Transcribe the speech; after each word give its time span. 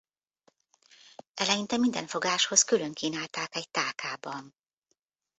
Eleinte 1.33 1.77
minden 1.77 2.07
fogáshoz 2.07 2.63
külön 2.63 2.93
kínálták 2.93 3.55
egy 3.55 3.69
tálkában. 3.69 4.55